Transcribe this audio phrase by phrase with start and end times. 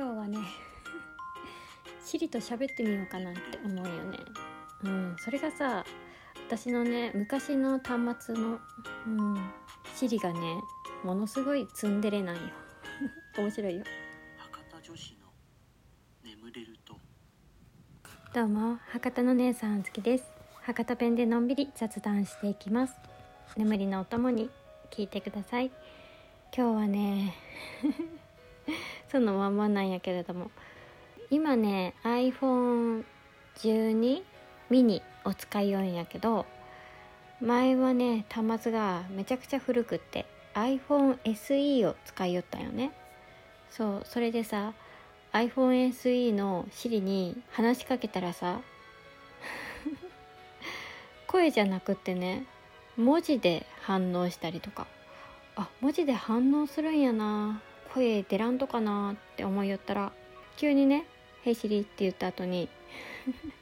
[0.00, 0.38] 今日はね
[2.02, 4.18] シリと喋ってみようかなって思うよね。
[4.84, 5.16] うん。
[5.18, 5.84] それがさ
[6.48, 8.58] 私のね昔の端末の
[9.06, 9.50] うん
[9.94, 10.40] シリがね
[11.04, 12.40] ものすごいツンデレなんよ。
[13.36, 13.84] 面白いよ。
[14.38, 15.26] 博多女子の
[16.24, 16.96] 眠れると。
[18.32, 20.24] どうも博多の姉さん好きです。
[20.62, 22.96] 博多弁でのんびり雑談していきます。
[23.54, 24.48] 眠りのお供に
[24.90, 25.66] 聞いてください。
[26.56, 27.34] 今日はね
[29.10, 30.50] そのまんまなんやけれども。
[31.30, 34.22] 今ね iPhone12
[34.68, 36.44] ミニを使いようんやけど
[37.40, 42.90] 前はね端末がめちゃくちゃ古くって iPhone SE を使いよったんよね。
[43.70, 44.72] そうそれでさ
[45.32, 48.60] iPhone SE の Siri に話しかけたらさ
[51.28, 52.46] 声じゃなくってね
[52.96, 54.88] 文字で反応したりとか。
[55.56, 57.60] あ文字で反応するんやな。
[57.94, 60.12] 声出らんとかなって思いよったら
[60.56, 61.06] 急にね
[61.42, 62.68] 「ヘイシリ」って言った後に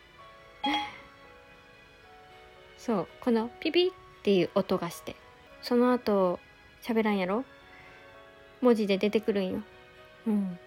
[2.77, 5.16] そうこのピピっていう音がして
[5.62, 6.38] その後
[6.83, 7.44] 喋らんやろ？
[8.61, 9.62] 文字で出てくるんよ。
[10.27, 10.58] うん。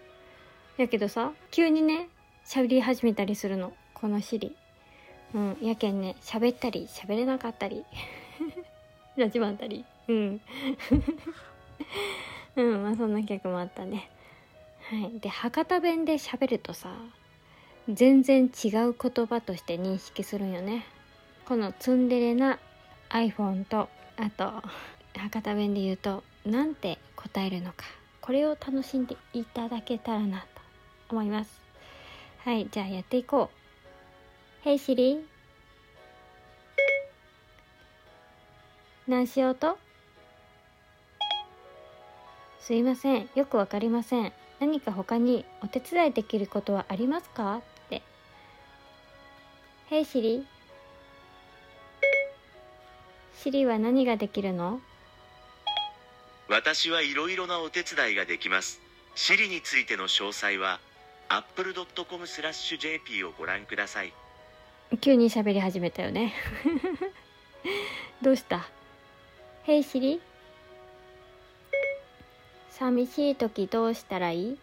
[0.78, 2.10] やけどさ急にね
[2.46, 3.74] 喋り始めたりするの。
[3.94, 4.56] このシリ。
[5.34, 7.86] うんやけんね喋ったり喋れなかったり
[9.16, 9.86] ラジバンたり。
[10.08, 10.42] うん
[12.56, 14.10] うんまあそんな曲もあったね。
[14.90, 15.20] はい。
[15.20, 16.94] で博多弁で喋るとさ
[17.90, 20.86] 全然違う言葉として認識するんよね。
[21.46, 22.60] このツンデレな
[23.10, 24.52] iPhone とあと
[25.18, 27.86] 博多弁で言うとなんて答えるのか。
[28.22, 30.46] これを楽しんでいただけたらなと
[31.10, 31.60] 思います。
[32.44, 33.50] はいじゃあやっていこ
[34.64, 34.68] う。
[34.68, 35.24] Hey Siri
[39.08, 39.78] 何しようと？
[42.62, 43.30] すいません。
[43.36, 44.32] よくわかりません。
[44.60, 47.58] 何か他にお手伝いできることはありますか？
[47.58, 48.02] って
[49.90, 50.46] 「Hey Siri」
[53.36, 54.80] シリは何ができるの？
[56.48, 58.80] 私はいろいろなお手伝いができます。
[59.16, 60.80] シリについての詳細は
[61.30, 64.14] apple.com スラッシュ JP をご覧ください。
[65.00, 66.34] 急に喋り始めたよね。
[68.22, 68.70] どうした
[69.66, 70.20] ？Hey Siri
[72.82, 74.58] 寂しい時どうしたらいい？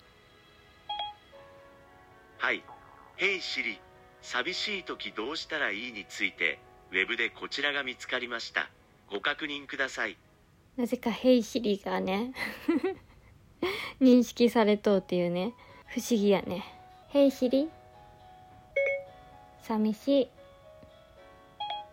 [2.38, 2.64] はい。
[3.16, 3.78] Hey シリ、
[4.22, 6.58] 寂しい時どうしたらいいについて、
[6.90, 8.70] ウェブでこちらが見つかりました。
[9.08, 10.16] ご確認ください。
[10.76, 12.32] なぜか「ヘイシリ」がね
[14.02, 15.54] 認識されとうっていうね
[15.86, 16.64] 不思議やね
[17.10, 17.70] 「ヘイシリ」
[19.62, 20.28] 寂しい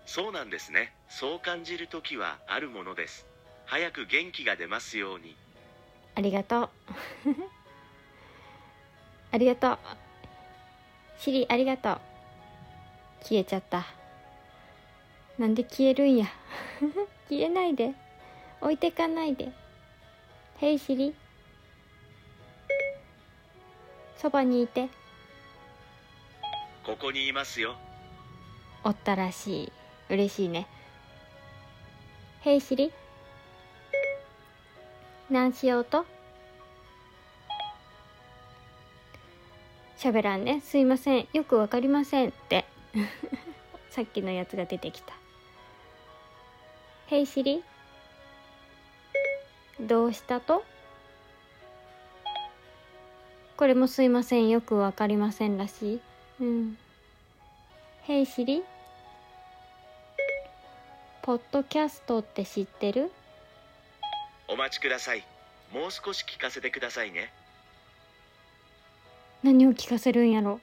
[0.07, 0.91] そうなんですね。
[1.07, 3.27] そう感じる時はあるものです。
[3.65, 5.37] 早く元気が出ますように。
[6.15, 6.69] ありがとう。
[9.31, 9.77] ありがとう。
[11.19, 11.99] シリありがとう。
[13.21, 13.85] 消えちゃった。
[15.37, 16.25] なんで消えるんや。
[17.29, 17.93] 消えないで。
[18.61, 19.51] 置いてかないで
[20.57, 21.13] 「ヘイシリ」
[24.17, 24.89] そばにいて。
[26.83, 27.75] ここにいますよ。
[28.83, 29.71] おったらしい。
[30.09, 30.67] 嬉しいね
[32.41, 32.91] 「ヘイシリ」
[35.29, 36.05] 何しようと？
[39.97, 40.61] 喋らんね。
[40.61, 41.27] すいません。
[41.33, 42.65] よくわかりませんって。
[43.89, 45.13] さっきのやつが出てきた
[47.07, 47.63] 「ヘイシリ」
[49.79, 50.63] どうしたと？
[53.57, 54.49] これもすいません。
[54.49, 56.01] よくわかりませんらしい。
[56.41, 56.77] うん
[58.03, 58.63] 「ヘイシリ」
[61.23, 63.11] ポッドキャストって知ってる？
[64.47, 65.23] お待ちください。
[65.73, 67.31] もう少し聞かせてくださいね。
[69.43, 70.59] 何を聞かせるんやろ？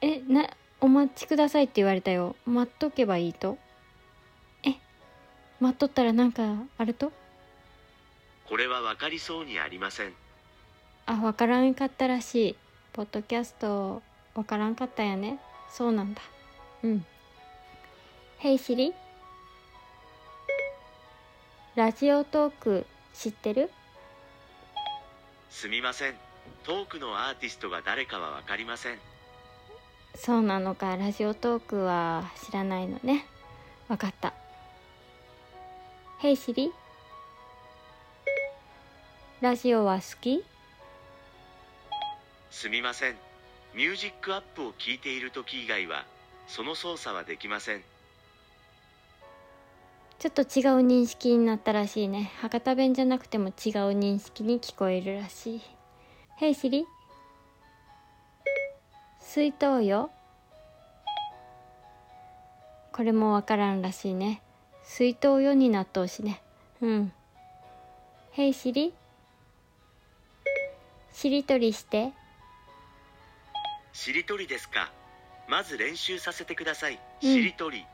[0.00, 0.48] えな
[0.80, 2.36] お待ちくださいって言われたよ。
[2.46, 3.58] 待っとけばいいと？
[4.64, 4.74] え
[5.60, 6.42] 待っとったらなんか
[6.78, 7.12] あると？
[8.48, 10.12] これはわかりそうにありません。
[11.06, 12.56] あわからんかったらしい。
[12.92, 14.02] ポッドキャスト
[14.34, 15.38] わからんかったんやね。
[15.70, 16.22] そうなんだ。
[16.84, 17.04] うん
[18.38, 18.94] 「ヘイシリ」
[21.78, 23.70] ラジオトーク知ってる？
[25.48, 26.14] すみません。
[26.64, 28.98] トークのアーティストが誰かはわかりません。
[30.16, 33.26] そうなのかラジオトークは知らないのね
[33.86, 34.34] わかった
[36.18, 36.72] 「ヘイシリ」
[39.40, 40.44] ラジオは好き？
[42.50, 43.14] すみません。
[43.74, 46.04] ミュージックアップを聞いている時以外は、
[46.48, 47.84] その操作はできません。
[50.18, 50.46] ちょっと違う
[50.84, 52.32] 認識になったらしいね。
[52.40, 53.52] 博多弁じゃなくても違う
[53.96, 55.62] 認識に聞こえるらしい。
[56.40, 56.84] Hey Siri.
[59.20, 60.10] 水筒よ。
[62.90, 64.42] これもわからんらしいね。
[64.82, 66.42] 水筒よになっとうしね。
[66.80, 67.12] うん
[68.32, 68.92] 「へいしり」
[71.14, 72.12] しりとりして。
[73.92, 74.90] しりとりですか。
[75.46, 77.32] まず練習させてください、うん。
[77.32, 77.86] しりとり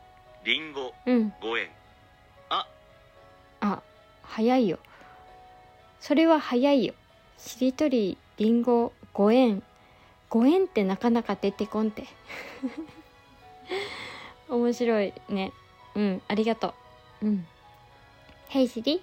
[0.43, 1.35] りんごうん。
[1.43, 1.84] 5円ああ
[4.29, 4.79] 早いよ。
[6.00, 6.94] それは早いよ。
[7.38, 9.62] しりとりりんご5円
[10.31, 12.06] 5円ってなかなか出てこんて。
[14.49, 15.53] 面白いね。
[15.94, 16.75] うんありがと
[17.23, 17.26] う。
[17.26, 17.47] うん
[18.50, 19.03] 「へいしり」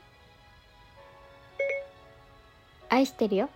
[2.89, 3.49] 愛してるよ。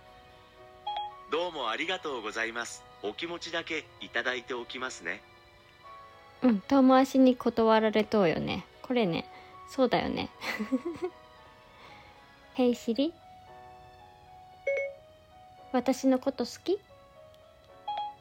[1.30, 2.82] どうもありがとうございます。
[3.02, 5.20] お気持ちだけいただいておきますね。
[6.42, 8.64] うん遠回しに断られとうよね。
[8.86, 9.28] これね
[9.68, 10.30] そうだよね
[12.58, 13.12] へいしり
[15.72, 16.78] 私のこと好き？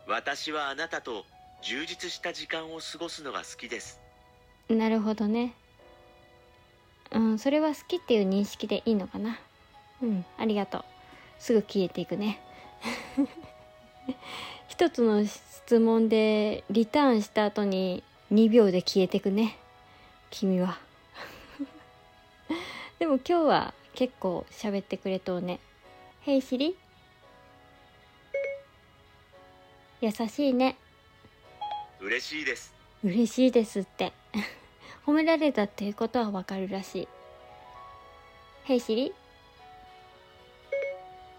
[0.08, 1.24] 私はあなたと
[1.62, 4.02] 充実した時間を過ごすのが好きです。
[4.70, 5.54] なるほどね。
[7.12, 9.40] うんそれは好きっていう認識でいいのかな？
[10.02, 10.86] うんありがとう。
[11.40, 12.42] すぐ消えていくね。
[14.68, 18.04] 一つの質問でリターンした後に
[18.34, 19.58] 2秒で消えていくね。
[20.30, 20.78] 君は
[23.00, 25.60] でも今日は結構喋ってくれとうね
[26.22, 26.78] 「へいしり」
[30.02, 30.76] 優しいね。
[32.00, 32.74] 嬉しいです。
[33.04, 34.14] 嬉しいですって。
[35.08, 37.08] 褒められたっていうことはわかるらしい
[38.66, 39.14] 「へいしり」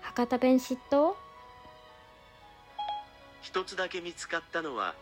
[0.03, 1.15] 博多弁嫉妬
[3.43, 4.95] 一つだけ見つかったのは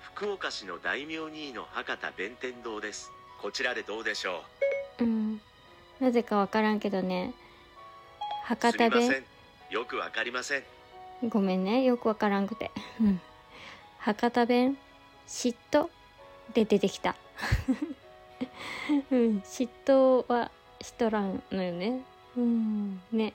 [0.00, 3.10] 福岡市の大名二位の博多弁天堂です。
[3.40, 4.38] こちらでどうでしょう？
[4.38, 4.42] ん
[6.02, 7.32] なぜかわからんけどね。
[7.38, 7.42] う
[8.42, 9.24] 博多すみませ弁
[9.70, 9.72] ん。
[9.72, 10.64] よくわかりません。
[11.28, 11.84] ごめんね。
[11.84, 12.72] よくわからんくて。
[13.00, 13.20] うん。
[13.98, 14.76] 博多弁
[15.28, 15.86] 嫉妬
[16.54, 17.14] で出てきた。
[19.12, 19.42] うん。
[19.44, 20.50] 嫉妬は
[20.80, 22.00] しとらんのよね。
[22.36, 23.00] うん。
[23.12, 23.32] ね。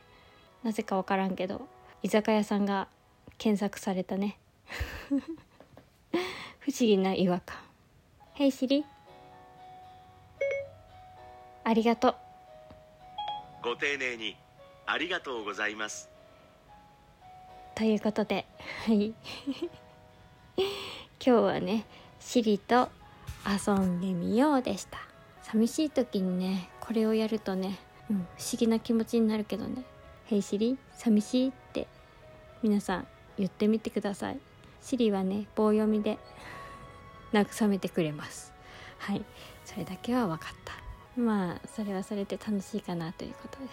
[0.61, 1.65] なぜかわからんけど
[2.03, 2.89] 居酒屋さんが
[3.37, 4.37] 検索されたね。
[6.59, 7.55] 不思議な違和感
[8.35, 8.83] 「へいしり」
[11.63, 12.26] ありがとう
[13.63, 14.37] ご丁寧に
[14.85, 16.09] ありがとうございます。
[17.75, 18.45] ということで
[18.85, 19.13] はい。
[20.57, 20.67] 今
[21.19, 21.85] 日はね
[22.19, 22.89] シリと
[23.45, 24.99] 遊んでみようでした。
[25.41, 29.83] 寂しい時にねこれをやるとね、うん、不思議な気持ちになるけどね
[30.27, 31.87] 「へいシリ寂しい?」って
[32.61, 33.07] 皆さん
[33.37, 34.39] 言ってみてください。
[34.81, 36.17] シリはね棒読みで
[37.33, 38.53] 慰めてくれます。
[38.99, 39.25] はい。
[39.65, 40.86] それだけは分かった。
[41.17, 43.65] まあそれはそれで楽しいかなということで。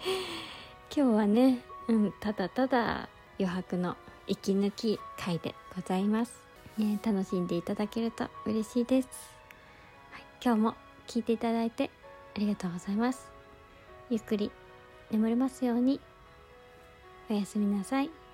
[0.94, 3.08] 今日はね、うん、ただただ
[3.38, 3.96] 余白の
[4.26, 6.32] 息抜き回でございます、
[6.76, 9.08] ね、楽しんでいただけると嬉しいです、
[10.12, 10.74] はい、今日も
[11.06, 11.90] 聞いていただいて
[12.36, 13.28] ありがとうございます。
[14.10, 14.52] ゆっくり
[15.10, 16.00] 眠れますように。
[17.28, 18.27] おやすみなさい。